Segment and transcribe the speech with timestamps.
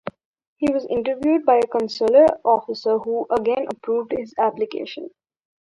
[0.57, 5.11] He was interviewed by a consular officer, who again approved his application.